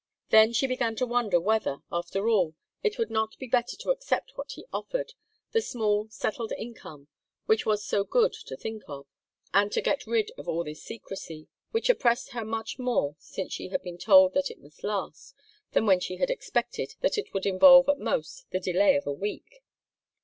Then 0.29 0.51
she 0.51 0.65
began 0.65 0.95
to 0.95 1.05
wonder 1.05 1.39
whether, 1.39 1.83
after 1.91 2.27
all, 2.27 2.55
it 2.81 2.97
would 2.97 3.11
not 3.11 3.37
be 3.37 3.45
better 3.45 3.75
to 3.77 3.91
accept 3.91 4.31
what 4.35 4.53
he 4.53 4.65
offered 4.73 5.13
the 5.51 5.61
small, 5.61 6.07
settled 6.09 6.51
income 6.53 7.07
which 7.45 7.67
was 7.67 7.85
so 7.85 8.03
good 8.03 8.33
to 8.47 8.57
think 8.57 8.81
of 8.87 9.05
and 9.53 9.71
to 9.71 9.79
get 9.79 10.07
rid 10.07 10.31
of 10.39 10.47
all 10.47 10.63
this 10.63 10.81
secrecy, 10.81 11.49
which 11.69 11.87
oppressed 11.87 12.31
her 12.31 12.43
much 12.43 12.79
more 12.79 13.15
since 13.19 13.53
she 13.53 13.67
had 13.67 13.83
been 13.83 13.99
told 13.99 14.33
that 14.33 14.49
it 14.49 14.59
must 14.59 14.83
last, 14.83 15.35
than 15.73 15.85
when 15.85 15.99
she 15.99 16.17
had 16.17 16.31
expected 16.31 16.95
that 17.01 17.19
it 17.19 17.31
would 17.35 17.45
involve 17.45 17.87
at 17.87 17.99
most 17.99 18.49
the 18.49 18.59
delay 18.59 18.95
of 18.95 19.05
a 19.05 19.13
week. 19.13 19.61